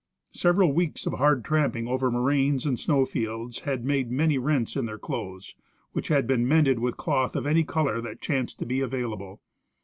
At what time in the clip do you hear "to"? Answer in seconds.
8.57-8.65